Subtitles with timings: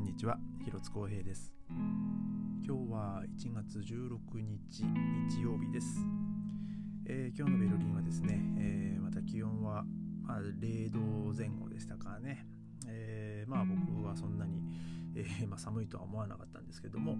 [0.00, 1.52] んにちは広津光平です。
[1.68, 4.82] 今日は1月16日
[5.28, 5.98] 日曜日です、
[7.06, 9.84] えー、今日のベルリンはですね、えー、また気温は、
[10.22, 10.98] まあ、0度
[11.36, 12.46] 前後でしたからね、
[12.88, 14.62] えー、まあ僕はそんなに、
[15.16, 17.16] えまあ、寒いとは思わなかったんですけども、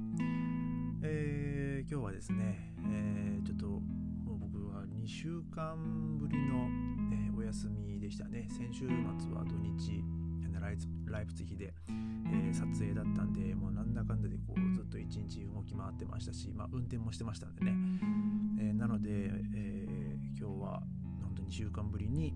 [1.02, 6.66] え、今日はですね、え、ちょっともう僕は2週間ぶりの、
[7.12, 8.48] え、お休みでしたね。
[8.48, 10.02] 先週末は土日
[11.06, 17.74] ライプツヒで、えー、撮影だったんでもうなんだかんだでこうずっと一日動き回ってましたし、まあ、運転もしてましたんでね、
[18.60, 20.82] えー、なので、えー、今日は
[21.22, 22.34] 本当に2週間ぶりに、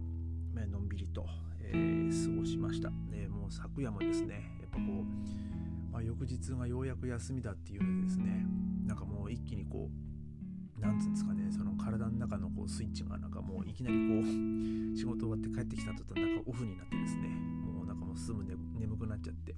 [0.54, 1.26] まのんびりと、
[1.60, 8.46] え過ごしました、でもう昨夜もですねやっぱこう、まあ、翌日がようやく休みだっていうのでですね
[8.86, 17.73] なんかもう一気にこうなんつうんですかねその体の中のこうスイッチがなんかもういきなりこう仕事終わって帰ってきたとなんかオフになってですねも
[18.16, 18.44] すぐ、
[18.78, 19.54] 眠くなっちゃって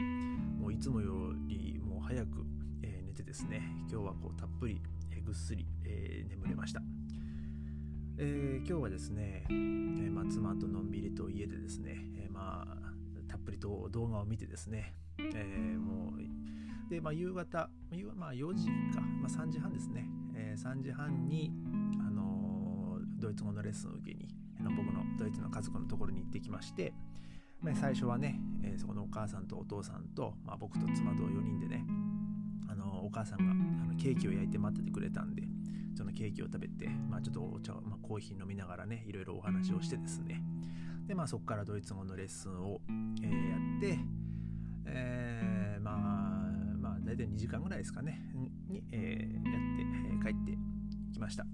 [0.59, 2.45] もういつもよりもう早く、
[2.83, 6.81] えー、寝てですね今日はこうたっぷり、えー、ぐっすり、えー、眠れました、
[8.19, 9.53] え今日はですね、え
[10.11, 12.77] まあ、妻とのんびりと家でですね、えまあ
[13.29, 17.69] たっぷりと動画を見てですね、えもうで、まあ、夕方、
[18.15, 21.53] まあ、4時か、まあ、3時半ですね、え3時半に、
[22.07, 24.29] あのドイツ語のレッスンを受けに
[24.63, 26.95] 僕のドイツの家族のところに行ってきまして、
[27.62, 31.85] まあ、最初はね、えー、そこのお母さんとお父さんと、まあ、僕と妻と4人でね
[32.69, 33.55] あのお母さんがあ
[33.87, 35.43] のケーキを焼いて待っててくれたんで
[35.97, 40.43] そのケーキを食べて、まあ、ちょっとお茶、まあ、コーヒー飲みながらねいろいろお話をしてですね
[41.07, 42.81] でまあそこからドイツ語のレッスンを、
[43.23, 43.98] えー、やって、
[44.87, 45.97] えー、まあ
[46.79, 48.20] まあ大体2時間ぐらいですかね
[48.69, 50.59] に、えー、やって、えー、帰って
[51.13, 51.47] きました。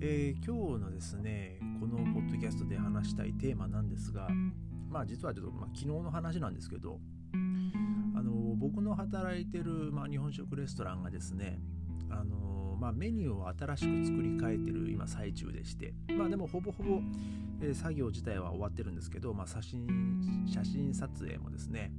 [0.00, 4.28] えー、今日のですねこのポッドキャストで話したいテーマなんですが
[4.90, 7.00] まあ実はちょっと、まあ、昨日の話なんですけど
[8.14, 11.60] あの僕の働いてる、まあ、日本食レストランがですね
[12.10, 17.00] あのまあ、メニューを新しく作り変えてる今最中でしてまあでもほぼほぼ、
[17.62, 21.90] えー、作業自体は終わってるんですけど、まあ、写真写真撮影もですね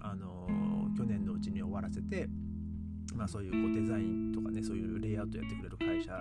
[0.00, 0.48] あの
[0.96, 2.28] 去年のうちに終わらせて
[3.14, 6.20] まあ、そういうこうデザインとかねそういうレイアウトやってくれる会社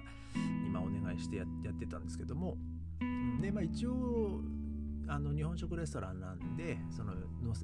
[0.63, 2.57] にまお願いしてやってたんですけども
[3.03, 4.41] んで、まあ、一応
[5.07, 7.13] あの日本食レストランなんでその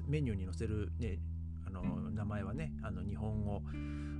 [0.06, 1.18] メニューに載せる、ね、
[1.66, 3.62] あの名前はねあの日本語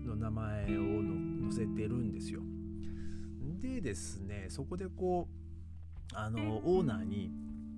[0.06, 2.40] の名前を載せてるんですよ。
[3.60, 7.30] でですねそこでこうあのオーナーに、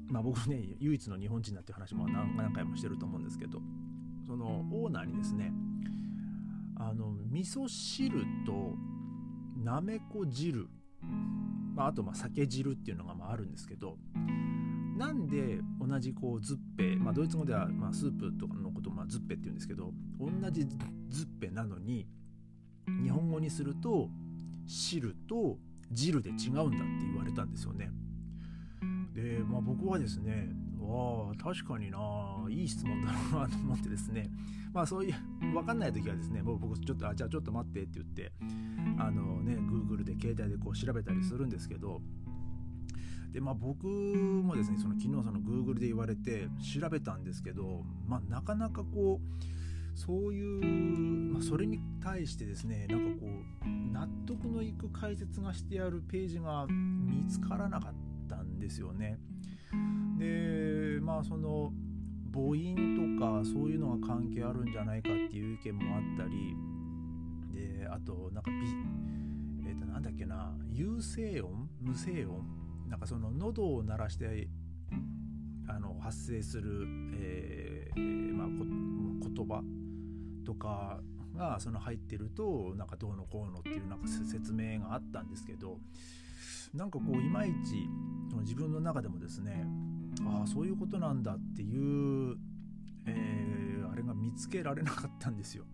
[0.08, 3.60] まあ、僕ね唯一の日本人だっていう話も何回もしてると思うんですけど
[4.26, 5.52] そのオーナーにですね
[6.90, 8.74] あの味噌汁と
[9.62, 10.66] なめこ汁、
[11.76, 13.96] まあ、あとまあ酒汁っていうのがまああるんですけど
[14.98, 20.66] なんで同じこうズッペ、まあ、ドイツ語ではまあスープとかのことをまあズッペって言うんですけど同じ
[21.08, 22.08] ズッペなのに
[23.04, 24.08] 日本語にすると
[24.66, 25.58] 汁と
[25.92, 26.72] 汁で違うんだって
[27.06, 27.90] 言われたんですよね。
[29.14, 30.48] で、まあ、僕はですね
[30.82, 31.98] ああ確かにな。
[32.48, 34.30] いい質問だろうなと思ってですね。
[34.72, 35.14] まあそういう
[35.52, 38.32] 分かんない時はですね僕ちょっとあじゃあちょっと待ってって言って
[38.98, 42.00] あのね Google で携帯でこう調べたりするんですけど
[43.32, 58.09] でまあ僕もですねその昨日その Google で言われて調べたんですけどまあなかなかこうそういう、まあ、それに対してですねなんかこう納得のいく解説がしてあるページが見つからなかった。
[58.59, 59.19] ですよね。
[60.19, 61.72] でまあその
[62.33, 66.56] 母音とかそういうのが関係あるんじゃないかっていう意見もあったり
[67.53, 68.56] であとなんかビ
[69.69, 71.69] えっ、ー、となんだっけな有声音？
[71.81, 72.44] 無声音？
[72.88, 74.49] なんかその喉を鳴らして
[75.69, 79.62] あの発生する、えー、まあ、言葉
[80.44, 81.00] とか
[81.37, 85.78] がその入ってるとなんかどうのこうのっていうなんか説明があったんですけど
[86.75, 87.88] なんかこういまいち
[88.38, 89.67] 自分の中でもですね
[90.25, 92.37] ああそういうことなんだっていう、
[93.06, 95.65] えー、あれが見つけられなかったんですよ。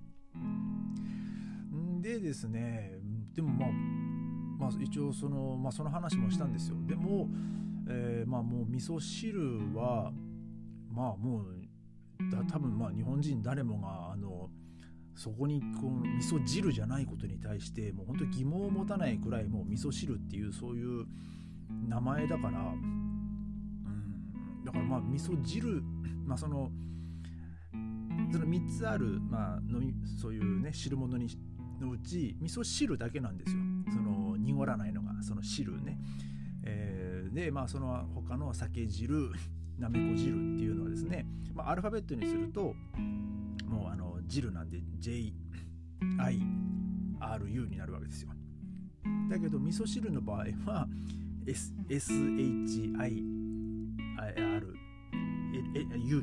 [2.01, 2.99] でですね
[3.35, 3.71] でもまあ
[4.59, 6.77] まあ、一応その,、まあ、その話もしたんですよ。
[6.87, 7.29] でも、
[7.89, 10.13] えー、まあもう味噌汁は
[10.91, 14.51] まあもうだ多分まあ日本人誰もがあの
[15.15, 21.07] そこにこう味噌汁じゃないことに対してもう本当に疑問を持たないくらいもう味噌汁っていうそういう
[21.89, 25.83] 名前だから、うん、だからまあ味噌汁
[26.27, 26.71] まあその
[28.33, 29.81] その3つある、まあ、の
[30.21, 31.29] そういうね汁物に
[31.81, 33.59] のうち味噌汁だけなんですよ。
[33.93, 35.99] その濁らないのがその汁ね、
[36.65, 39.31] えー、でまあその他の酒汁
[39.79, 42.75] なめこ汁っていうのはですね、まあ、アルファベットにすると
[43.67, 45.21] もうあの汁なんで JIRU
[47.69, 48.31] になるわけですよ。
[49.31, 50.89] だけど味噌汁の場合は
[51.47, 52.97] SHIRU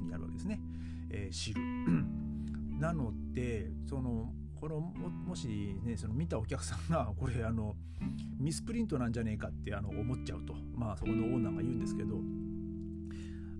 [0.01, 0.59] になるわけですね、
[1.09, 1.61] えー、汁
[2.79, 5.47] なのでそのこのももし
[5.83, 7.75] ねその見たお客さんが これあの
[8.39, 10.55] ミスプリントなんじゃねえかってあの思っちゃうと。
[10.75, 12.21] まあそこのオーナーが言うんですけど。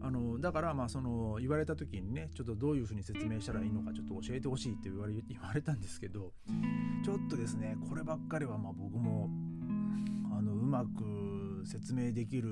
[0.06, 6.34] あのだからまあその言われた時にねちょっとどういうふうに説明したらいいのかちょっと教えてほしいって言われ 言われたんですけど
[7.06, 9.30] ちょっとですねこればっかりはまあ僕も
[10.30, 10.90] あのうまく
[11.66, 12.50] 説明できる、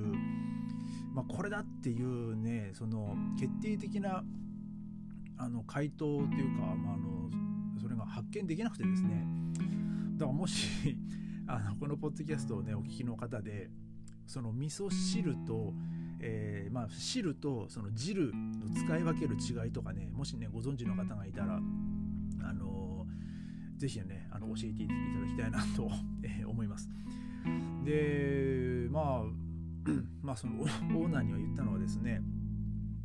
[1.13, 4.24] まあ、これだっていうねその決定的な
[5.38, 7.30] あの回答というか、まあ、あの
[7.81, 9.25] それが発見できなくてですね。
[10.18, 10.68] だからもし
[11.48, 13.69] あのこのポッドキャストをねお聞きの方で
[14.28, 15.74] その味噌汁と
[16.24, 25.90] えー、まあ、汁とその汁の使い分ける違いとかねもしねご存知の方がいたらあのー、ぜひねあの教えていただきたいなと、
[26.24, 26.90] えー、思います。
[27.84, 29.24] でまあ
[30.22, 32.22] まあそのオーナーには言ったのはですね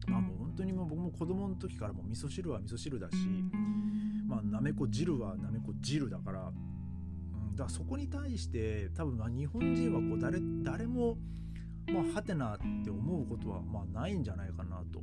[0.06, 3.16] まあもう本当にもう僕も子供の時からも味噌汁は味噌汁だし
[4.26, 11.16] まあなめこ汁はなめこ汁だから、うん、だからそこに対して多分まあ日本人はこう誰誰も
[11.92, 15.00] まあ、はてなって思うことはまあないんじゃないかなと。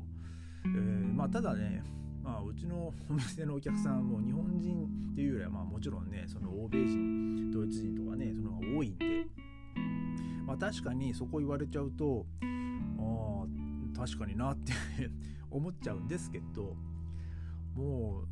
[0.66, 1.84] えー、まあ、ただね、
[2.22, 8.13] まあ、うちのお店のお客さんも日本人っていうよりはまあもちろんねその欧米人ドイツ人とか
[10.64, 14.72] 確かにそこ言われちゃうとああ確かになって
[15.52, 16.78] 思っちゃうんですけど
[17.76, 18.28] もう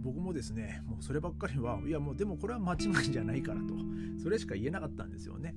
[0.00, 3.74] 僕もですねもうそればっかりはいやもうでもこれは間違いじゃないからと
[4.22, 5.56] それしか言えなかったんですよね。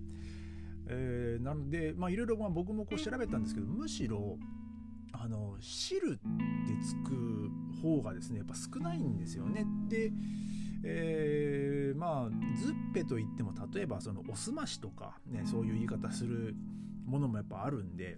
[0.87, 4.39] えー、なのでまあいろいろ僕もこう調べたんですけどむしろ
[5.11, 6.19] あの汁って
[6.83, 7.51] つく
[7.83, 9.63] 方がですねやっぱ少ないんですよね。
[9.87, 10.11] で、
[10.83, 16.55] えー、まあズッペといっても例えばそのおすましとかねそういう言い方する
[17.05, 18.17] ものもやっぱあるんで、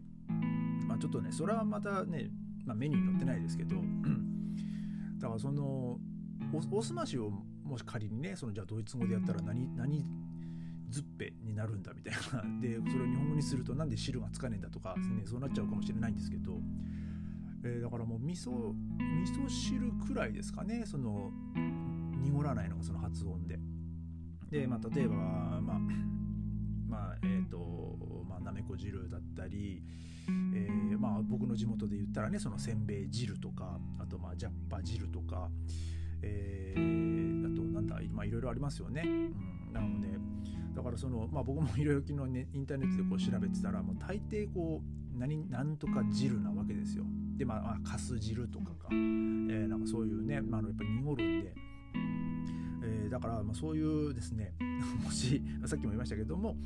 [0.88, 2.29] まあ、ちょっとねそれはまたね、
[2.65, 3.75] まあ、メニューに載ってないですけど
[5.19, 5.97] だからその
[6.71, 7.31] おすましを
[7.63, 10.06] もし仮にねそのじゃあドイツ語でやったら何何
[10.89, 12.44] ズッペになるんだみたいな。
[12.62, 16.62] でそれを日本語にするとなんで汁がつかねえんだとか、ね、そうなっちゃうかもしれないんですけど、
[17.63, 21.33] えー、だからもう味噌味噌汁くらいですかねその
[22.25, 23.60] 濁らないのがその発音で。
[24.50, 25.80] で、まあ、例えばまあ
[26.88, 29.81] まあえっ、ー、とまあなめこ汁だったり、
[30.27, 35.50] えー、まあ僕の地元で言ったらねそのせんべい汁とかあとまあジャッパ汁とか、
[36.22, 39.04] えー、あとなんだまあいろいろありますよね。
[39.06, 40.07] うん、なので
[40.75, 47.06] だからその、まあ、僕もいろいろ昨日ねインターネットでこう調べてたらもう大抵こう何何とか汁なわけですよ。
[47.38, 51.54] でまあ、まあ、かす汁とかか、えー、なんかそういうね、まあ、やっぱり濁るんで、
[53.05, 54.53] えー、だからまあそういうですね
[55.03, 56.57] もしさっきも言いましたけども、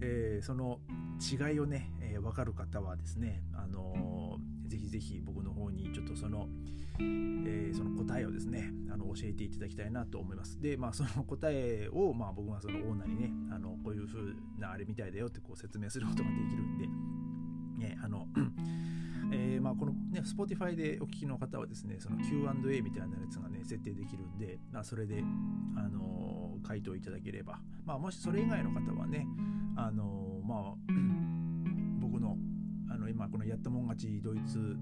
[0.00, 0.80] えー、その
[1.20, 6.48] 違いをね、えー、分かる方はですね、あのー、ぜひぜひ僕の方にちょっとその、
[6.98, 10.60] えー、その答えをですねあの教えていただきたいなと思います。
[10.60, 16.78] でまあその答えを、まあ、僕がそのオーナーにねあのこういう風なあれみたいだよってこう説明することができるん
[17.78, 18.26] で、ね、あの
[19.32, 25.22] えー、まあこのね Spotify でお聞きの方はですねその Q&A みたいなやつがね設定できるんで、まあ、それで
[25.76, 27.58] あの回答いただければ。
[27.84, 29.26] まあもしそれ以外の方はね
[29.76, 30.60] あのまあ
[32.00, 32.36] 僕の
[32.90, 34.76] あの今このやったもん勝ちドイツ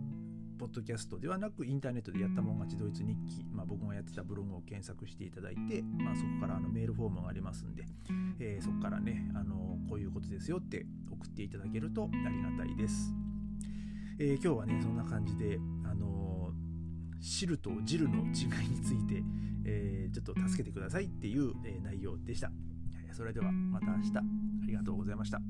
[0.63, 7.85] ポッドキャストではなくインターネットでやったもん勝ちドイツ日記、まあ、僕がやってたブログを検索していただいて、まあ、そこからあのメールフォームがありますんで、
[8.39, 13.13] えー、そこからねあのこういうことですよって送っていただけるとありがたいです、
[14.23, 16.53] えー、今日はねそんな感じであの
[17.21, 19.21] 汁と汁の違いについて、
[19.65, 22.53] えー、ちょっと助けてくださいっていう、え内容でした
[23.13, 24.23] それではまた明日あ
[24.67, 25.41] りがとうございました。